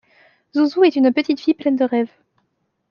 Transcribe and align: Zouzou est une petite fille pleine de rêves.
Zouzou 0.55 0.83
est 0.85 0.95
une 0.95 1.13
petite 1.13 1.39
fille 1.41 1.53
pleine 1.53 1.75
de 1.75 1.83
rêves. 1.83 2.09